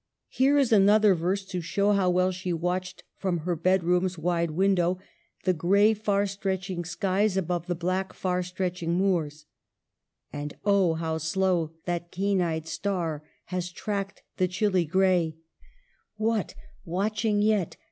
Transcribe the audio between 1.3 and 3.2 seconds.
to show how well she watched